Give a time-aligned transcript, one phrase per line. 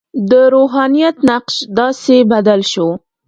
[0.29, 2.87] د روحانیت نقش داسې بدل شو.